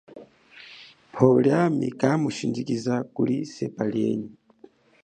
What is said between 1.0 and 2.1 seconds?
Pwo liami